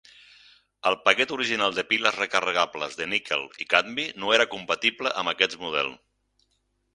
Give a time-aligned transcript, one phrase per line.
[0.91, 5.55] El paquet original de piles recarregables de níquel i cadmi no era compatible amb aquest
[5.67, 5.95] model.